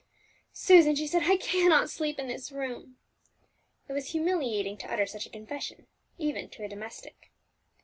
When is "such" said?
5.05-5.27